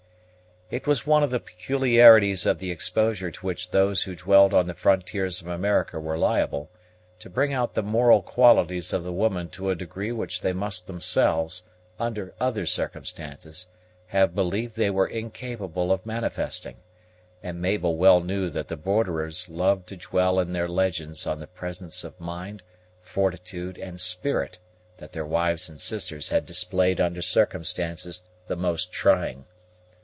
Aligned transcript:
It 0.73 0.87
was 0.87 1.05
one 1.05 1.21
of 1.21 1.31
the 1.31 1.39
peculiarities 1.41 2.45
of 2.45 2.59
the 2.59 2.71
exposure 2.71 3.29
to 3.29 3.45
which 3.45 3.71
those 3.71 4.03
who 4.03 4.15
dwelt 4.15 4.53
on 4.53 4.67
the 4.67 4.73
frontiers 4.73 5.41
of 5.41 5.47
America 5.47 5.99
were 5.99 6.17
liable, 6.17 6.71
to 7.19 7.29
bring 7.29 7.51
out 7.51 7.73
the 7.73 7.83
moral 7.83 8.21
qualities 8.21 8.93
of 8.93 9.03
the 9.03 9.11
women 9.11 9.49
to 9.49 9.69
a 9.69 9.75
degree 9.75 10.13
which 10.13 10.39
they 10.39 10.53
must 10.53 10.87
themselves, 10.87 11.63
under 11.99 12.33
other 12.39 12.65
circumstances, 12.65 13.67
have 14.07 14.33
believed 14.33 14.77
they 14.77 14.89
were 14.89 15.07
incapable 15.09 15.91
of 15.91 16.05
manifesting; 16.05 16.77
and 17.43 17.61
Mabel 17.61 17.97
well 17.97 18.21
knew 18.21 18.49
that 18.51 18.69
the 18.69 18.77
borderers 18.77 19.49
loved 19.49 19.87
to 19.87 19.97
dwell 19.97 20.39
in 20.39 20.53
their 20.53 20.69
legends 20.69 21.27
on 21.27 21.41
the 21.41 21.47
presence 21.47 22.05
of 22.05 22.17
mind, 22.17 22.63
fortitude, 23.01 23.77
and 23.77 23.99
spirit 23.99 24.57
that 24.99 25.11
their 25.11 25.25
wives 25.25 25.67
and 25.67 25.81
sisters 25.81 26.29
had 26.29 26.45
displayed 26.45 27.01
under 27.01 27.21
circumstances 27.21 28.21
the 28.47 28.55
most 28.55 28.93
trying. 28.93 29.43